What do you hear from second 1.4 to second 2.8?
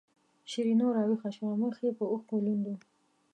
مخ یې په اوښکو لوند و.